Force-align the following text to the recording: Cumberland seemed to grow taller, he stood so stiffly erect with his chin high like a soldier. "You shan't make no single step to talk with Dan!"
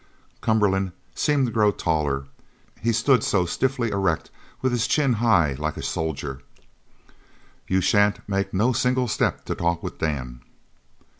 Cumberland 0.41 0.93
seemed 1.13 1.45
to 1.45 1.51
grow 1.51 1.69
taller, 1.69 2.25
he 2.81 2.91
stood 2.91 3.23
so 3.23 3.45
stiffly 3.45 3.91
erect 3.91 4.31
with 4.63 4.71
his 4.71 4.87
chin 4.87 5.13
high 5.13 5.53
like 5.53 5.77
a 5.77 5.83
soldier. 5.83 6.41
"You 7.67 7.81
shan't 7.81 8.27
make 8.27 8.51
no 8.51 8.73
single 8.73 9.07
step 9.07 9.45
to 9.45 9.53
talk 9.53 9.83
with 9.83 9.99
Dan!" 9.99 10.41